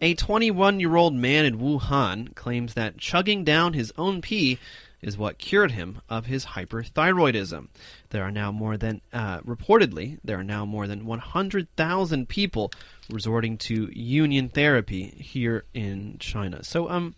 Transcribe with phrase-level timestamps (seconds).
[0.00, 4.58] A 21 year old man in Wuhan claims that chugging down his own pee
[5.00, 7.68] is what cured him of his hyperthyroidism.
[8.10, 12.72] There are now more than, uh, reportedly, there are now more than 100,000 people
[13.10, 16.64] resorting to urine therapy here in China.
[16.64, 17.14] So, um,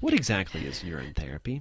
[0.00, 1.60] what exactly is urine therapy?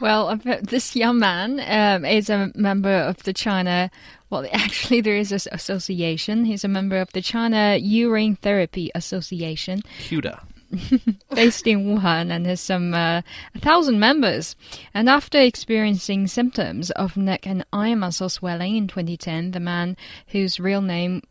[0.00, 3.90] Well, uh, this young man um, is a member of the China.
[4.30, 6.44] Well, actually, there is an association.
[6.44, 10.40] He's a member of the China Urine Therapy Association, CUDA.
[11.34, 13.22] based in Wuhan, and has some uh,
[13.54, 14.56] a thousand members.
[14.92, 19.96] And after experiencing symptoms of neck and eye muscle swelling in 2010, the man
[20.28, 21.22] whose real name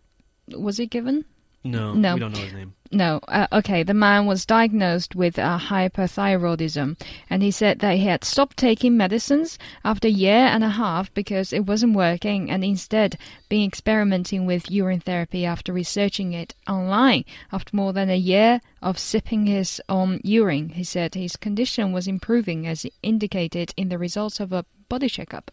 [0.47, 1.25] was it given?
[1.65, 2.13] No, No.
[2.15, 2.73] we don't know his name.
[2.93, 3.81] No, uh, okay.
[3.81, 6.95] The man was diagnosed with uh, hyperthyroidism,
[7.27, 11.11] and he said that he had stopped taking medicines after a year and a half
[11.15, 13.17] because it wasn't working, and instead
[13.49, 17.25] been experimenting with urine therapy after researching it online.
[17.51, 22.07] After more than a year of sipping his own urine, he said his condition was
[22.07, 25.49] improving, as indicated in the results of a body checkup.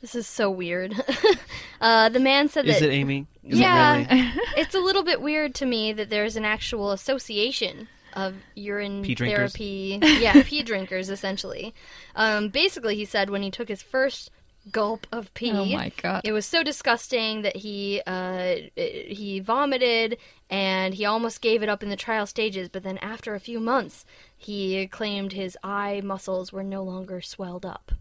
[0.00, 0.94] This is so weird.
[1.82, 3.26] uh, the man said Is that it Amy?
[3.50, 3.96] Is Yeah.
[3.98, 4.32] it really?
[4.56, 9.14] it's a little bit weird to me that there's an actual association of urine Pee
[9.14, 9.98] therapy.
[10.02, 11.74] Yeah, pee drinkers essentially.
[12.16, 14.30] Um, basically, he said when he took his first
[14.72, 16.20] gulp of pee, Oh my god!
[16.24, 20.18] it was so disgusting that he uh, he vomited
[20.50, 22.68] and he almost gave it up in the trial stages.
[22.68, 24.04] But then after a few months,
[24.36, 27.92] he claimed his eye muscles were no longer swelled up.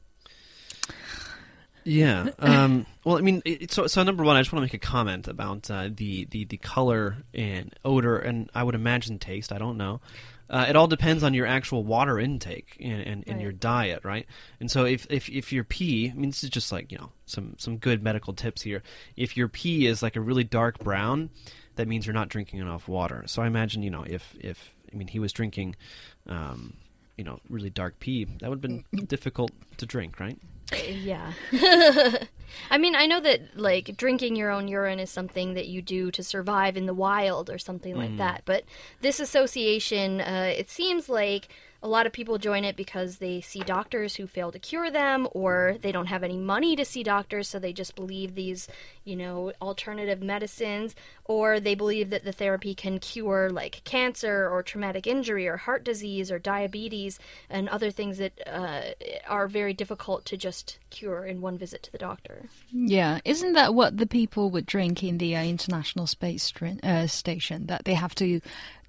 [1.89, 2.29] Yeah.
[2.39, 4.85] Um, well, I mean, it, so so number one, I just want to make a
[4.85, 9.51] comment about uh, the, the the color and odor, and I would imagine taste.
[9.51, 10.01] I don't know.
[10.49, 14.25] Uh, it all depends on your actual water intake and, and, and your diet, right?
[14.59, 17.11] And so if, if if your pee, I mean, this is just like you know
[17.25, 18.81] some some good medical tips here.
[19.15, 21.29] If your pee is like a really dark brown,
[21.75, 23.23] that means you're not drinking enough water.
[23.27, 25.75] So I imagine you know if if I mean he was drinking,
[26.27, 26.73] um,
[27.19, 30.39] you know, really dark pee, that would have been difficult to drink, right?
[30.87, 31.33] Yeah.
[32.71, 36.11] I mean, I know that like drinking your own urine is something that you do
[36.11, 38.43] to survive in the wild or something like that.
[38.45, 38.63] But
[39.01, 41.49] this association, uh, it seems like
[41.81, 45.27] a lot of people join it because they see doctors who fail to cure them,
[45.31, 48.67] or they don't have any money to see doctors, so they just believe these,
[49.05, 50.93] you know, alternative medicines,
[51.25, 55.83] or they believe that the therapy can cure like cancer or traumatic injury or heart
[55.83, 57.17] disease or diabetes
[57.49, 58.81] and other things that uh,
[59.27, 62.49] are very difficult to just cure in one visit to the doctor.
[62.71, 66.51] Yeah, isn't that what the people would drink in the uh, International Space
[66.83, 67.67] uh, Station?
[67.67, 68.41] That they have to,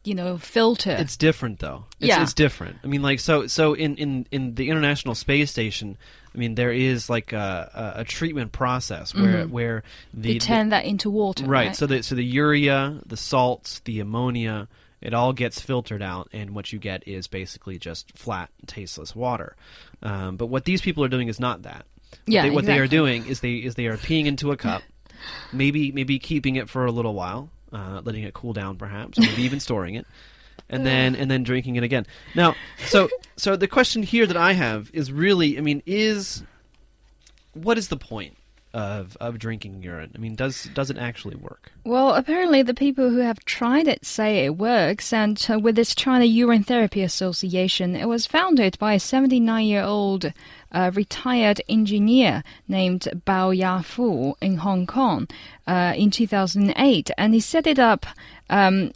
[0.04, 0.96] you know, filter.
[0.98, 1.84] It's different though.
[2.00, 2.22] It's, Yeah.
[2.22, 2.78] it's different.
[2.82, 5.98] I mean, like so so in in in the International Space Station,
[6.34, 9.82] I mean, there is like a a, a treatment process where where
[10.14, 11.66] they the, turn that into water, right?
[11.68, 11.76] right.
[11.76, 14.68] So the so the urea, the salts, the ammonia,
[15.00, 19.56] it all gets filtered out, and what you get is basically just flat, tasteless water.
[20.02, 21.84] Um, but what these people are doing is not that.
[22.10, 24.56] What Yeah, they, what they are doing is they is they are peeing into a
[24.56, 24.82] cup,
[25.52, 29.22] maybe maybe keeping it for a little while, uh, letting it cool down, perhaps, or
[29.22, 30.06] maybe even storing it,
[30.68, 32.06] and then and then drinking it again.
[32.34, 32.54] Now,
[32.86, 36.42] so so the question here that I have is really, I mean, is
[37.52, 38.36] what is the point
[38.72, 40.12] of of drinking urine?
[40.14, 41.72] I mean, does does it actually work?
[41.84, 45.94] Well, apparently the people who have tried it say it works, and uh, with this
[45.94, 50.32] China Urine Therapy Association, it was founded by a 79-year-old
[50.72, 55.28] uh, retired engineer named Bao Yafu in Hong Kong
[55.66, 58.06] uh, in 2008, and he set it up.
[58.48, 58.92] Um,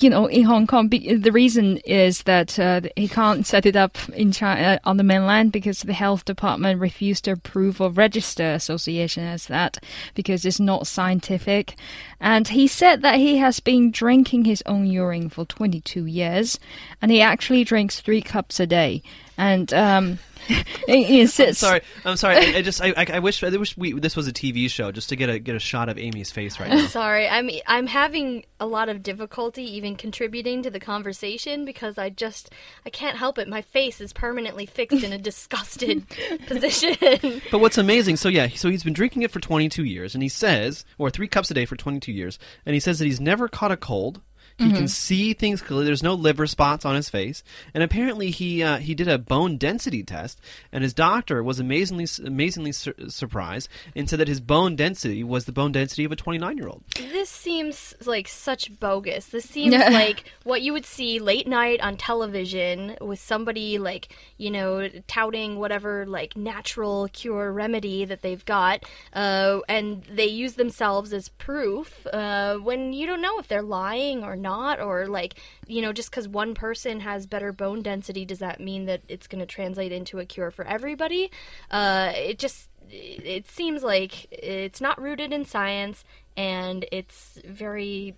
[0.00, 3.96] you know, in Hong Kong, the reason is that uh, he can't set it up
[4.10, 9.24] in China on the mainland because the health department refused to approve or register association
[9.24, 9.78] as that
[10.14, 11.76] because it's not scientific.
[12.20, 16.58] And he said that he has been drinking his own urine for 22 years,
[17.00, 19.02] and he actually drinks three cups a day.
[19.36, 20.18] And um,
[20.88, 21.60] insists.
[21.60, 22.36] Sorry, I'm sorry.
[22.36, 24.92] I, I just I, I I wish I wish we this was a TV show
[24.92, 26.86] just to get a get a shot of Amy's face right now.
[26.86, 32.10] Sorry, I'm I'm having a lot of difficulty even contributing to the conversation because I
[32.10, 32.50] just
[32.84, 33.48] I can't help it.
[33.48, 36.06] My face is permanently fixed in a disgusted
[36.46, 37.40] position.
[37.50, 40.28] But what's amazing, so yeah, so he's been drinking it for 22 years, and he
[40.28, 43.48] says, or three cups a day for 22 years, and he says that he's never
[43.48, 44.20] caught a cold,
[44.58, 45.84] He can see things clearly.
[45.84, 47.42] There's no liver spots on his face,
[47.74, 50.40] and apparently he uh, he did a bone density test,
[50.70, 55.46] and his doctor was amazingly amazingly sur- surprised and said that his bone density was
[55.46, 56.84] the bone density of a 29 year old.
[56.96, 59.26] This seems like such bogus.
[59.26, 64.52] This seems like what you would see late night on television with somebody like, you
[64.52, 68.84] know, touting whatever like natural cure remedy that they've got,
[69.14, 74.22] uh, and they use themselves as proof uh, when you don't know if they're lying
[74.22, 75.34] or not, or like,
[75.66, 79.26] you know, just because one person has better bone density, does that mean that it's
[79.26, 81.32] going to translate into a cure for everybody?
[81.70, 86.04] Uh, it just it seems like it's not rooted in science
[86.36, 88.14] and it's very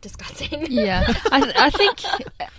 [0.00, 0.66] disgusting.
[0.70, 2.00] yeah, I, I think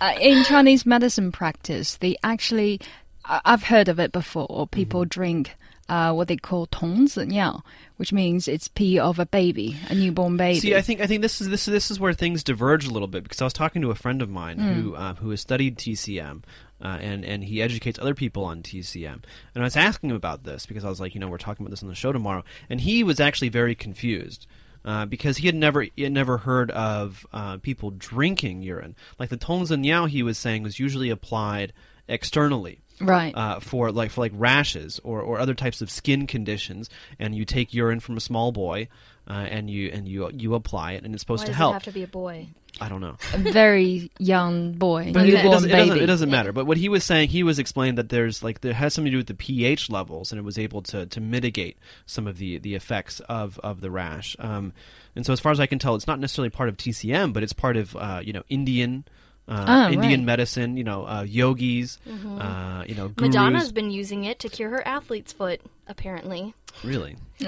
[0.00, 2.80] uh, in Chinese medicine practice, they actually,
[3.24, 4.66] I- I've heard of it before.
[4.70, 5.54] People drink
[5.89, 7.63] uh, what they call 童子尿,
[7.97, 10.59] which means it's pee of a baby, a newborn baby.
[10.59, 12.91] See, I think I think this is this is this is where things diverge a
[12.91, 15.41] little bit because I was talking to a friend of mine who uh, who has
[15.41, 16.43] studied TCM.
[16.81, 19.21] Uh, and and he educates other people on TCM,
[19.53, 21.65] and I was asking him about this because I was like, you know, we're talking
[21.65, 24.47] about this on the show tomorrow, and he was actually very confused
[24.85, 28.95] uh, because he had never he had never heard of uh, people drinking urine.
[29.17, 31.73] Like the Tongzhen Yao he was saying was usually applied
[32.07, 33.34] externally right.
[33.34, 37.44] uh, for like for like rashes or, or other types of skin conditions, and you
[37.44, 38.88] take urine from a small boy,
[39.28, 41.70] uh, and you and you you apply it, and it's supposed Why to does help.
[41.72, 42.48] it have to be a boy?
[42.80, 46.30] I don't know, a very young boy, but it, it doesn't, it, doesn't, it doesn't
[46.30, 46.52] matter.
[46.52, 49.14] But what he was saying, he was explaining that there's like there has something to
[49.14, 52.58] do with the pH levels, and it was able to to mitigate some of the
[52.58, 54.34] the effects of of the rash.
[54.40, 54.72] Um,
[55.14, 57.44] and so as far as I can tell, it's not necessarily part of TCM, but
[57.44, 59.04] it's part of uh, you know Indian.
[59.46, 60.26] Uh, Ah, Indian right.
[60.26, 63.28] medicine, you know, uh, yogis, uh, you know, gurus.
[63.28, 66.54] Madonna's been using it to cure her athlete's foot, apparently.
[66.82, 67.16] really.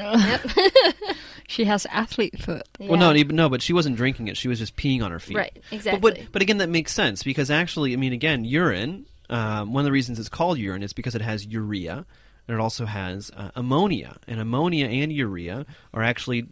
[1.48, 2.66] She has athlete foot.
[2.80, 4.36] Well, no, no, but she wasn't drinking it.
[4.36, 5.36] She was just peeing on her feet.
[5.36, 6.00] Right, But, exactly.
[6.00, 9.06] but, but again, that makes sense because actually, I mean, again, urine.
[9.30, 12.04] Um, one of the reasons it's called urine is because it has urea,
[12.48, 14.16] and it also has uh, ammonia.
[14.26, 16.46] And ammonia and urea are actually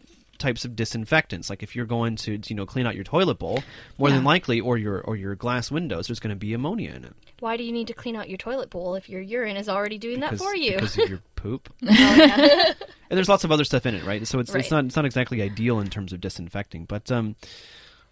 [0.45, 1.49] types of disinfectants.
[1.49, 3.63] Like if you're going to, you know, clean out your toilet bowl,
[3.97, 7.03] more than likely, or your or your glass windows, there's going to be ammonia in
[7.03, 7.13] it.
[7.39, 9.97] Why do you need to clean out your toilet bowl if your urine is already
[9.97, 10.73] doing that for you?
[10.75, 11.73] because of your poop.
[11.83, 12.73] Oh, yeah.
[13.09, 14.25] and there's lots of other stuff in it, right?
[14.27, 14.59] So it's Right.
[14.61, 17.35] it's not it's not exactly ideal in terms of disinfecting, but um,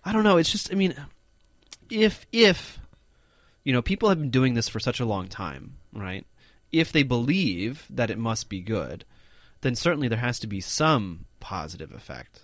[0.04, 0.38] I don't know.
[0.38, 0.96] It's just I mean,
[1.92, 2.80] if if
[3.64, 6.26] you know people have been doing this for such a long time, right?
[6.72, 9.06] If they believe that it must be good,
[9.62, 12.40] then certainly there has to be some positive effect,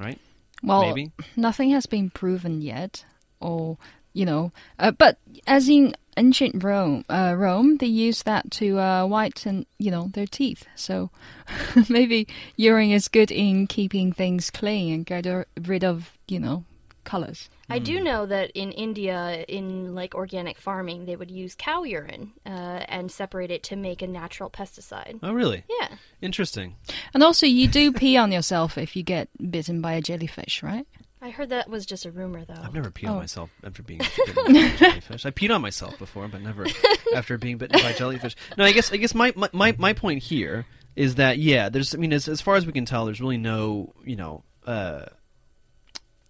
[0.00, 0.18] right?
[0.62, 1.12] Well, Maybe.
[1.36, 3.04] nothing has been proven yet,
[3.40, 3.76] or
[4.14, 9.06] you know, uh, but as in ancient Rome, uh, Rome they used that to uh,
[9.06, 10.64] whiten, you know, their teeth.
[10.74, 11.10] So
[11.88, 12.26] maybe
[12.56, 16.64] urine is good in keeping things clean and get uh, rid of, you know,
[17.04, 17.48] colors.
[17.68, 22.32] I do know that in India, in like organic farming, they would use cow urine
[22.44, 22.48] uh,
[22.88, 25.18] and separate it to make a natural pesticide.
[25.22, 25.64] Oh, really?
[25.80, 25.88] Yeah.
[26.20, 26.76] Interesting.
[27.14, 30.86] And also, you do pee on yourself if you get bitten by a jellyfish, right?
[31.20, 32.60] I heard that was just a rumor, though.
[32.62, 33.20] I've never peed on Oh.
[33.20, 35.24] myself after being bitten by a jellyfish.
[35.26, 36.66] I peed on myself before, but never
[37.14, 38.34] after being bitten by jellyfish.
[38.58, 40.66] No, I guess I guess my, my, my, my point here
[40.96, 43.38] is that yeah, there's I mean as as far as we can tell, there's really
[43.38, 45.06] no you know uh,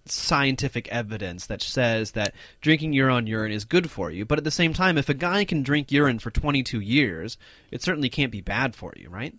[0.07, 4.25] scientific evidence that says that drinking your own urine is good for you.
[4.25, 7.37] But at the same time, if a guy can drink urine for 22 years,
[7.71, 9.35] it certainly can't be bad for you, right?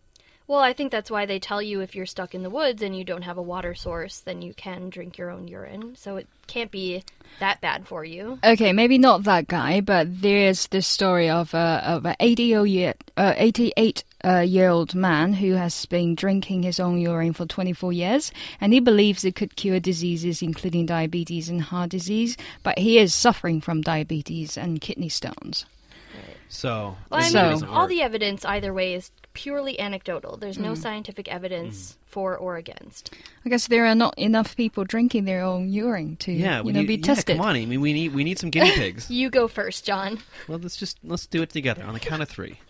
[0.45, 2.95] Well, I think that's why they tell you if you're stuck in the woods and
[2.95, 5.95] you don't have a water source, then you can drink your own urine.
[5.95, 7.03] So it can't be
[7.39, 8.39] that bad for you.
[8.43, 12.93] Okay, maybe not that guy, but there's this story of a of an 80 year,
[13.15, 17.91] uh, 88 uh, year old man who has been drinking his own urine for 24
[17.93, 18.31] years,
[18.61, 23.13] and he believes it could cure diseases including diabetes and heart disease, but he is
[23.13, 25.65] suffering from diabetes and kidney stones.
[26.47, 30.37] So, Well, I maybe it So- all the evidence either way is purely anecdotal.
[30.37, 33.09] There's no scientific evidence for or against.
[33.43, 36.73] I guess there are not enough people drinking their own urine to yeah, we you
[36.73, 37.37] know need, be yeah, tested.
[37.37, 37.55] come on.
[37.55, 39.09] I mean, we need we need some guinea pigs.
[39.09, 40.19] You go first, John.
[40.47, 42.59] Well, let's just let's do it together on the count of three.